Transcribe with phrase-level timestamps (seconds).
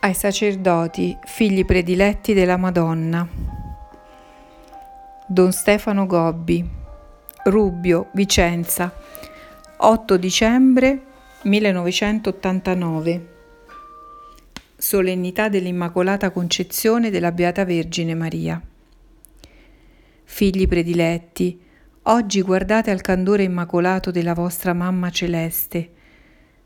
[0.00, 3.26] ai sacerdoti, figli prediletti della Madonna.
[5.26, 6.64] Don Stefano Gobbi,
[7.44, 8.94] Rubbio, Vicenza,
[9.76, 11.02] 8 dicembre
[11.42, 13.36] 1989.
[14.76, 18.62] Solennità dell'Immacolata Concezione della Beata Vergine Maria.
[20.24, 21.60] Figli prediletti,
[22.02, 25.90] oggi guardate al candore immacolato della vostra Mamma Celeste.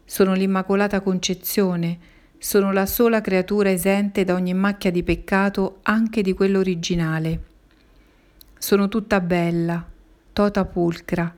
[0.05, 2.12] Sono l'Immacolata Concezione,
[2.43, 7.41] sono la sola creatura esente da ogni macchia di peccato, anche di quello originale.
[8.59, 9.87] Sono tutta bella,
[10.33, 11.33] tota pulcra.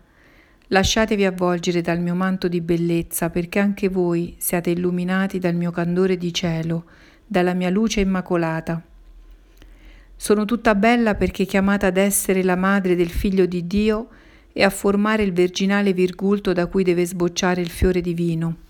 [0.69, 6.17] Lasciatevi avvolgere dal mio manto di bellezza, perché anche voi siate illuminati dal mio candore
[6.17, 6.87] di cielo,
[7.27, 8.83] dalla mia luce immacolata.
[10.17, 14.09] Sono tutta bella perché chiamata ad essere la madre del figlio di Dio
[14.55, 18.64] e a formare il virginale virgulto da cui deve sbocciare il fiore divino.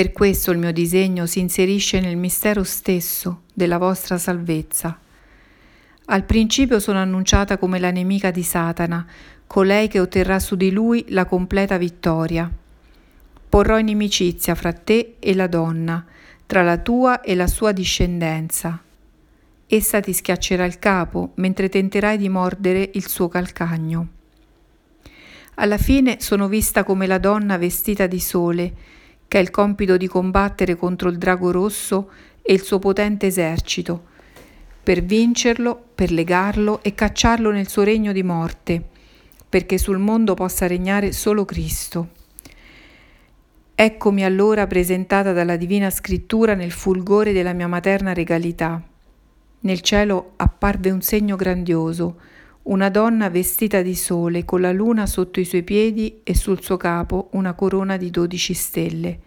[0.00, 4.98] Per questo il mio disegno si inserisce nel mistero stesso della vostra salvezza.
[6.06, 9.06] Al principio sono annunciata come la nemica di Satana,
[9.46, 12.50] colei che otterrà su di lui la completa vittoria.
[13.46, 16.02] Porrò inimicizia fra te e la donna,
[16.46, 18.82] tra la tua e la sua discendenza.
[19.66, 24.08] Essa ti schiaccerà il capo mentre tenterai di mordere il suo calcagno.
[25.56, 28.74] Alla fine sono vista come la donna vestita di sole,
[29.30, 32.10] che ha il compito di combattere contro il drago rosso
[32.42, 34.06] e il suo potente esercito,
[34.82, 38.82] per vincerlo, per legarlo e cacciarlo nel suo regno di morte,
[39.48, 42.08] perché sul mondo possa regnare solo Cristo.
[43.72, 48.82] Eccomi allora presentata dalla Divina Scrittura nel fulgore della mia materna regalità.
[49.60, 52.16] Nel cielo apparve un segno grandioso,
[52.70, 56.76] una donna vestita di sole con la luna sotto i suoi piedi e sul suo
[56.76, 59.18] capo una corona di dodici stelle.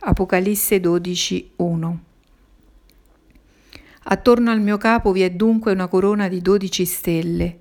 [0.00, 2.00] Apocalisse 12, 1.
[4.02, 7.60] Attorno al mio capo vi è dunque una corona di dodici stelle.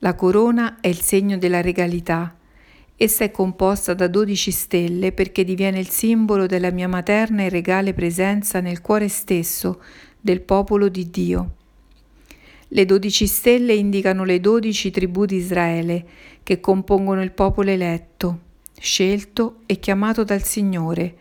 [0.00, 2.36] La corona è il segno della regalità.
[2.96, 7.94] Essa è composta da dodici stelle perché diviene il simbolo della mia materna e regale
[7.94, 9.82] presenza nel cuore stesso
[10.20, 11.54] del popolo di Dio.
[12.72, 16.06] Le dodici stelle indicano le dodici tribù di Israele
[16.44, 18.38] che compongono il popolo eletto,
[18.78, 21.14] scelto e chiamato dal Signore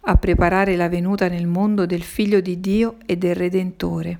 [0.00, 4.18] a preparare la venuta nel mondo del Figlio di Dio e del Redentore.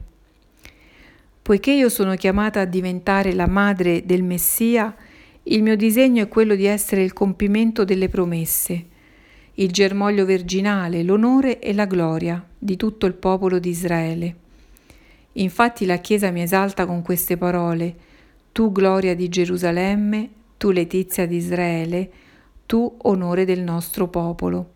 [1.41, 4.95] Poiché io sono chiamata a diventare la madre del Messia,
[5.45, 8.87] il mio disegno è quello di essere il compimento delle promesse,
[9.55, 14.37] il germoglio virginale, l'onore e la gloria di tutto il popolo di Israele.
[15.35, 17.95] Infatti la Chiesa mi esalta con queste parole,
[18.53, 22.11] tu gloria di Gerusalemme, tu letizia di Israele,
[22.67, 24.71] tu onore del nostro popolo.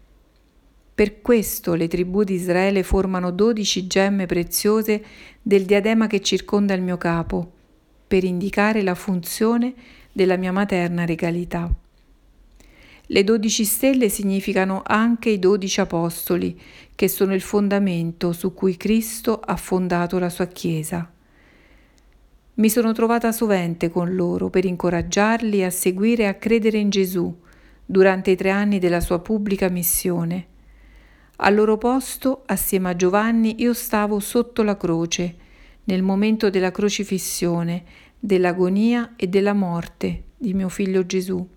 [0.94, 5.04] Per questo le tribù di Israele formano dodici gemme preziose
[5.40, 7.52] del diadema che circonda il mio capo,
[8.08, 9.72] per indicare la funzione
[10.12, 11.72] della mia materna regalità.
[13.10, 16.60] Le dodici stelle significano anche i dodici apostoli,
[16.94, 21.10] che sono il fondamento su cui Cristo ha fondato la sua Chiesa.
[22.54, 27.34] Mi sono trovata sovente con loro per incoraggiarli a seguire e a credere in Gesù
[27.86, 30.46] durante i tre anni della sua pubblica missione.
[31.36, 35.36] Al loro posto, assieme a Giovanni, io stavo sotto la croce,
[35.84, 37.84] nel momento della crocifissione,
[38.18, 41.56] dell'agonia e della morte di mio figlio Gesù.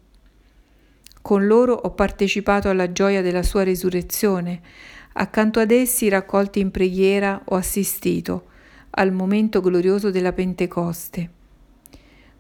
[1.22, 4.60] Con loro ho partecipato alla gioia della sua risurrezione.
[5.14, 8.48] Accanto ad essi, raccolti in preghiera, ho assistito
[8.92, 11.30] al momento glorioso della Pentecoste.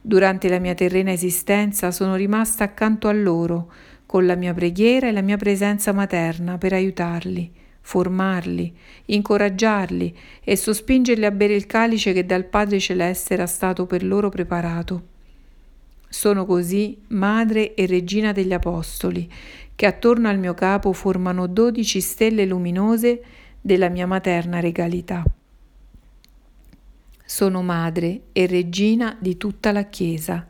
[0.01, 3.71] Durante la mia terrena esistenza sono rimasta accanto a loro,
[4.05, 8.75] con la mia preghiera e la mia presenza materna per aiutarli, formarli,
[9.05, 14.29] incoraggiarli e sospingerli a bere il calice che dal Padre Celeste era stato per loro
[14.29, 15.03] preparato.
[16.11, 19.31] Sono così madre e regina degli Apostoli,
[19.73, 23.23] che attorno al mio capo formano dodici stelle luminose
[23.61, 25.23] della mia materna regalità.
[27.25, 30.45] Sono madre e regina di tutta la Chiesa.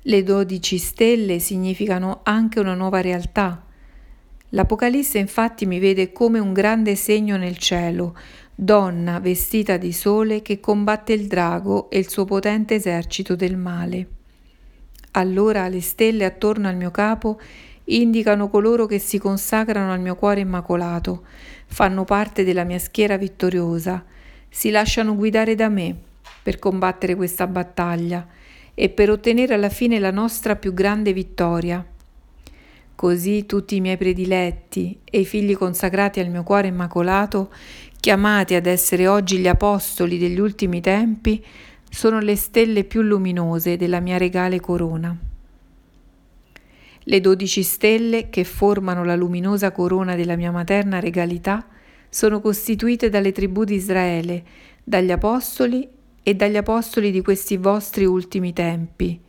[0.00, 3.62] Le dodici stelle significano anche una nuova realtà.
[4.48, 8.16] L'Apocalisse infatti mi vede come un grande segno nel cielo,
[8.54, 14.08] donna vestita di sole che combatte il drago e il suo potente esercito del male.
[15.16, 17.40] Allora le stelle attorno al mio capo
[17.84, 21.22] indicano coloro che si consacrano al mio cuore immacolato,
[21.66, 24.04] fanno parte della mia schiera vittoriosa,
[24.48, 25.94] si lasciano guidare da me
[26.42, 28.26] per combattere questa battaglia
[28.74, 31.84] e per ottenere alla fine la nostra più grande vittoria.
[32.96, 37.52] Così tutti i miei prediletti e i figli consacrati al mio cuore immacolato,
[38.00, 41.44] chiamati ad essere oggi gli apostoli degli ultimi tempi,
[41.94, 45.16] sono le stelle più luminose della mia regale corona.
[47.04, 51.64] Le dodici stelle che formano la luminosa corona della mia materna regalità
[52.08, 54.42] sono costituite dalle tribù di Israele,
[54.82, 55.88] dagli apostoli
[56.20, 59.20] e dagli apostoli di questi vostri ultimi tempi.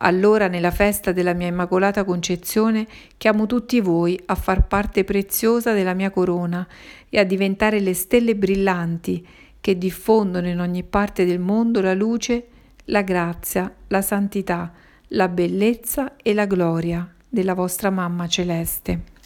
[0.00, 5.94] Allora nella festa della mia Immacolata Concezione chiamo tutti voi a far parte preziosa della
[5.94, 6.66] mia corona
[7.08, 9.26] e a diventare le stelle brillanti
[9.60, 12.48] che diffondono in ogni parte del mondo la luce,
[12.86, 14.72] la grazia, la santità,
[15.08, 19.16] la bellezza e la gloria della vostra mamma celeste.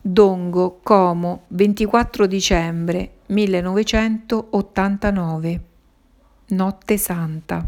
[0.00, 5.60] Dongo, Como, 24 dicembre 1989.
[6.48, 7.66] Notte Santa.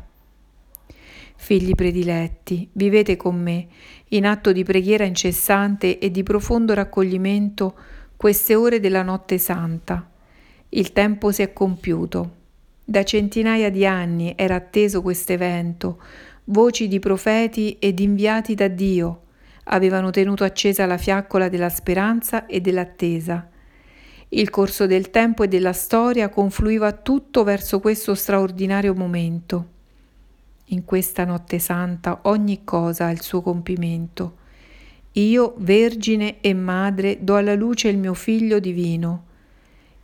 [1.35, 3.69] Figli prediletti, vivete con me,
[4.09, 7.75] in atto di preghiera incessante e di profondo raccoglimento,
[8.17, 10.09] queste ore della notte santa.
[10.71, 12.35] Il tempo si è compiuto.
[12.85, 16.01] Da centinaia di anni era atteso questo evento,
[16.45, 19.21] voci di profeti ed inviati da Dio
[19.69, 23.49] avevano tenuto accesa la fiaccola della speranza e dell'attesa.
[24.29, 29.75] Il corso del tempo e della storia confluiva tutto verso questo straordinario momento.
[30.71, 34.45] In questa notte santa ogni cosa ha il suo compimento.
[35.17, 39.27] Io, vergine e madre, do alla luce il mio figlio divino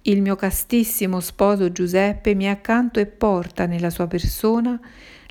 [0.07, 4.81] il mio castissimo sposo Giuseppe mi accanto e porta nella sua persona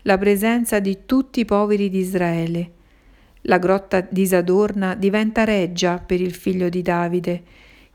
[0.04, 2.72] la presenza di tutti i poveri di Israele.
[3.42, 7.44] La grotta disadorna diventa reggia per il figlio di Davide,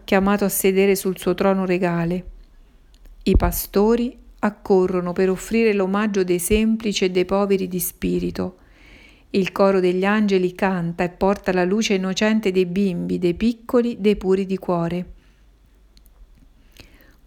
[0.04, 2.24] chiamato a sedere sul suo trono regale.
[3.22, 8.58] I pastori accorrono per offrire l'omaggio dei semplici e dei poveri di spirito.
[9.30, 14.16] Il coro degli angeli canta e porta la luce innocente dei bimbi, dei piccoli, dei
[14.16, 15.06] puri di cuore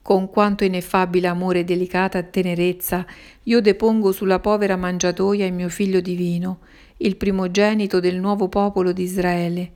[0.10, 3.06] con quanto ineffabile amore e delicata tenerezza
[3.44, 6.62] io depongo sulla povera mangiatoia il mio figlio divino,
[6.98, 9.72] il primogenito del nuovo popolo di Israele,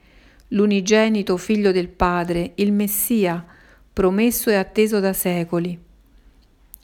[0.47, 3.45] l'unigenito figlio del Padre, il Messia,
[3.93, 5.79] promesso e atteso da secoli.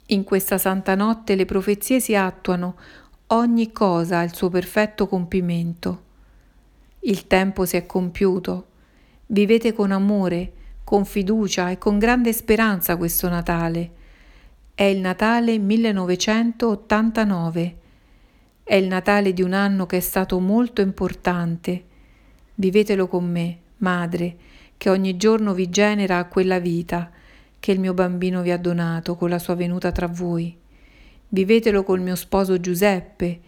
[0.06, 2.76] In questa santa notte le profezie si attuano,
[3.32, 6.08] ogni cosa ha il suo perfetto compimento.
[7.00, 8.66] Il tempo si è compiuto.
[9.26, 13.90] Vivete con amore, con fiducia e con grande speranza questo Natale.
[14.74, 17.76] È il Natale 1989.
[18.64, 21.84] È il Natale di un anno che è stato molto importante.
[22.56, 24.36] Vivetelo con me, madre,
[24.76, 27.08] che ogni giorno vi genera quella vita
[27.60, 30.59] che il mio bambino vi ha donato con la sua venuta tra voi.
[31.32, 33.40] Vivetelo col mio sposo Giuseppe,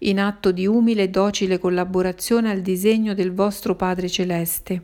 [0.00, 4.82] in atto di umile e docile collaborazione al disegno del vostro Padre Celeste.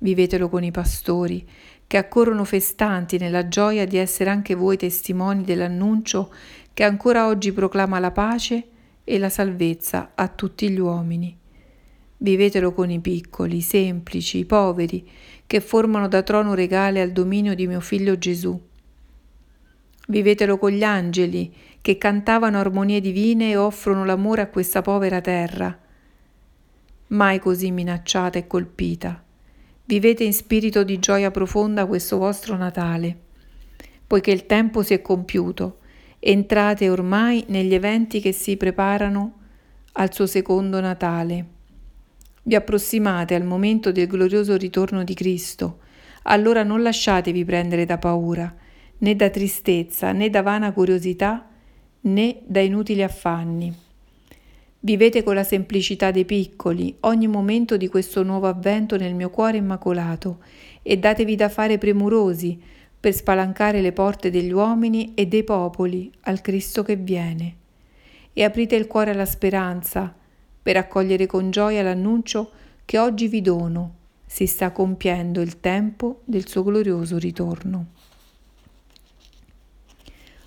[0.00, 1.46] Vivetelo con i pastori,
[1.86, 6.34] che accorrono festanti nella gioia di essere anche voi testimoni dell'annuncio
[6.74, 8.64] che ancora oggi proclama la pace
[9.04, 11.38] e la salvezza a tutti gli uomini.
[12.16, 15.08] Vivetelo con i piccoli, i semplici, i poveri,
[15.46, 18.60] che formano da trono regale al dominio di mio figlio Gesù.
[20.06, 25.78] Vivetelo con gli angeli, che cantavano armonie divine e offrono l'amore a questa povera terra,
[27.08, 29.22] mai così minacciata e colpita.
[29.86, 33.16] Vivete in spirito di gioia profonda questo vostro Natale,
[34.06, 35.78] poiché il tempo si è compiuto.
[36.18, 39.34] Entrate ormai negli eventi che si preparano
[39.92, 41.46] al suo secondo Natale.
[42.42, 45.80] Vi approssimate al momento del glorioso ritorno di Cristo.
[46.24, 48.54] Allora non lasciatevi prendere da paura,
[49.04, 51.46] né da tristezza, né da vana curiosità,
[52.00, 53.70] né da inutili affanni.
[54.80, 59.58] Vivete con la semplicità dei piccoli ogni momento di questo nuovo avvento nel mio cuore
[59.58, 60.38] immacolato
[60.80, 62.58] e datevi da fare premurosi
[62.98, 67.56] per spalancare le porte degli uomini e dei popoli al Cristo che viene.
[68.32, 70.14] E aprite il cuore alla speranza
[70.62, 72.50] per accogliere con gioia l'annuncio
[72.86, 73.96] che oggi vi dono.
[74.24, 77.92] Si sta compiendo il tempo del suo glorioso ritorno.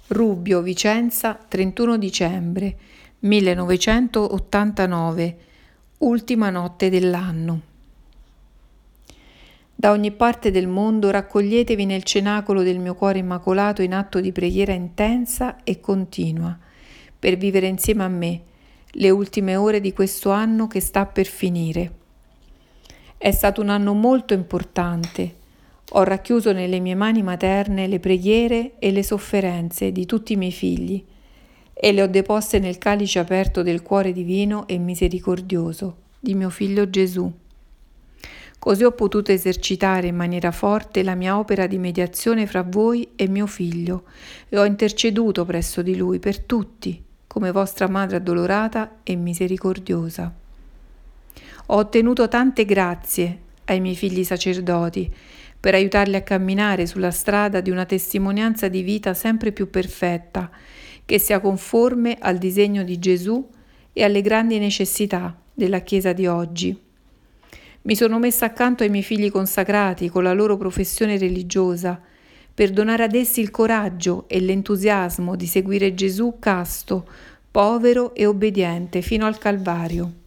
[0.10, 2.78] Rubbio, Vicenza, 31 dicembre
[3.20, 5.38] 1989,
[5.98, 7.62] ultima notte dell'anno.
[9.76, 14.32] Da ogni parte del mondo raccoglietevi nel cenacolo del mio cuore immacolato in atto di
[14.32, 16.58] preghiera intensa e continua,
[17.20, 18.44] per vivere insieme a me
[18.86, 21.92] le ultime ore di questo anno che sta per finire.
[23.18, 25.37] È stato un anno molto importante.
[25.92, 30.52] Ho racchiuso nelle mie mani materne le preghiere e le sofferenze di tutti i miei
[30.52, 31.02] figli
[31.74, 36.90] e le ho deposte nel calice aperto del cuore divino e misericordioso di mio figlio
[36.90, 37.32] Gesù.
[38.60, 43.30] Così ho potuto esercitare in maniera forte la mia opera di mediazione fra voi e
[43.30, 44.04] mio figlio
[44.50, 50.34] e ho interceduto presso di lui per tutti, come vostra madre addolorata e misericordiosa.
[51.68, 55.14] Ho ottenuto tante grazie ai miei figli sacerdoti
[55.68, 60.50] per aiutarli a camminare sulla strada di una testimonianza di vita sempre più perfetta,
[61.04, 63.46] che sia conforme al disegno di Gesù
[63.92, 66.74] e alle grandi necessità della Chiesa di oggi.
[67.82, 72.02] Mi sono messa accanto ai miei figli consacrati con la loro professione religiosa,
[72.54, 77.06] per donare ad essi il coraggio e l'entusiasmo di seguire Gesù casto,
[77.52, 80.27] povero e obbediente fino al Calvario.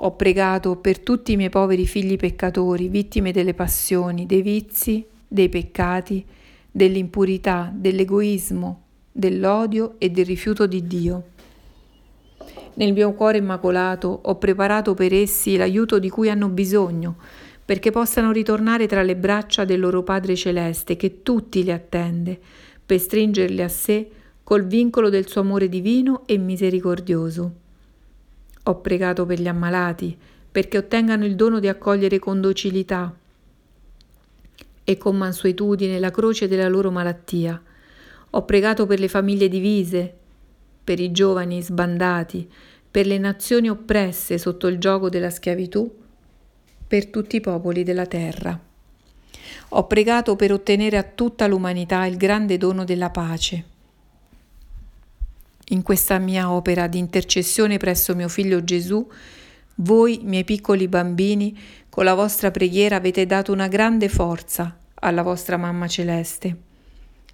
[0.00, 5.48] Ho pregato per tutti i miei poveri figli peccatori, vittime delle passioni, dei vizi, dei
[5.48, 6.24] peccati,
[6.70, 11.24] dell'impurità, dell'egoismo, dell'odio e del rifiuto di Dio.
[12.74, 17.16] Nel mio cuore immacolato ho preparato per essi l'aiuto di cui hanno bisogno,
[17.64, 22.38] perché possano ritornare tra le braccia del loro Padre Celeste, che tutti li attende,
[22.86, 24.08] per stringerli a sé
[24.44, 27.66] col vincolo del suo amore divino e misericordioso.
[28.68, 30.14] Ho pregato per gli ammalati,
[30.52, 33.16] perché ottengano il dono di accogliere con docilità
[34.84, 37.62] e con mansuetudine la croce della loro malattia.
[38.30, 40.14] Ho pregato per le famiglie divise,
[40.84, 42.46] per i giovani sbandati,
[42.90, 45.90] per le nazioni oppresse sotto il gioco della schiavitù,
[46.86, 48.58] per tutti i popoli della terra.
[49.70, 53.76] Ho pregato per ottenere a tutta l'umanità il grande dono della pace.
[55.70, 59.06] In questa mia opera di intercessione presso mio figlio Gesù,
[59.76, 61.56] voi, miei piccoli bambini,
[61.90, 66.56] con la vostra preghiera avete dato una grande forza alla vostra mamma celeste.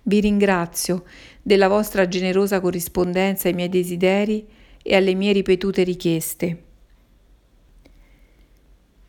[0.03, 1.05] Vi ringrazio
[1.41, 4.45] della vostra generosa corrispondenza ai miei desideri
[4.83, 6.63] e alle mie ripetute richieste.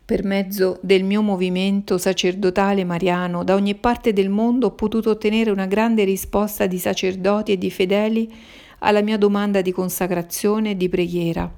[0.06, 5.50] Per mezzo del mio movimento sacerdotale mariano da ogni parte del mondo ho potuto ottenere
[5.50, 8.32] una grande risposta di sacerdoti e di fedeli
[8.78, 11.50] alla mia domanda di consacrazione e di preghiera.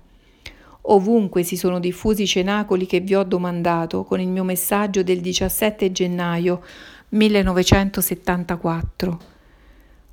[0.90, 5.20] Ovunque si sono diffusi i cenacoli che vi ho domandato con il mio messaggio del
[5.20, 6.62] 17 gennaio
[7.10, 9.36] 1974.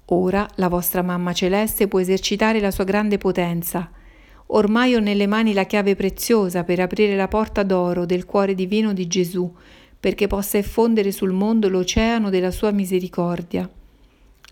[0.09, 3.89] Ora la vostra mamma celeste può esercitare la sua grande potenza.
[4.47, 8.93] Ormai ho nelle mani la chiave preziosa per aprire la porta d'oro del cuore divino
[8.93, 9.51] di Gesù,
[9.99, 13.67] perché possa effondere sul mondo l'oceano della sua misericordia.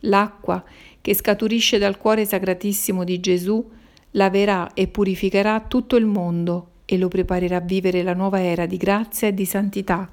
[0.06, 0.62] L'acqua
[1.04, 3.70] che scaturisce dal cuore sacratissimo di Gesù
[4.12, 8.78] laverà e purificherà tutto il mondo e lo preparerà a vivere la nuova era di
[8.78, 10.10] grazia e di santità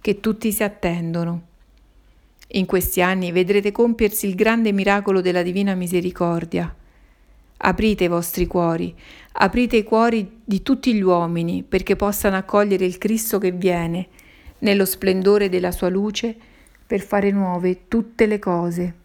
[0.00, 1.42] che tutti si attendono.
[2.52, 6.74] In questi anni vedrete compiersi il grande miracolo della Divina Misericordia.
[7.58, 8.94] Aprite i vostri cuori,
[9.32, 14.08] aprite i cuori di tutti gli uomini perché possano accogliere il Cristo che viene,
[14.60, 16.34] nello splendore della sua luce,
[16.86, 18.99] per fare nuove tutte le cose.